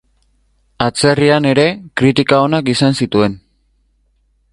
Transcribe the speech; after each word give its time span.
Atzerrian 0.85 1.47
ere 1.49 1.65
kritika 2.01 2.39
onak 2.47 2.73
izan 2.73 2.97
zituen. 3.05 3.37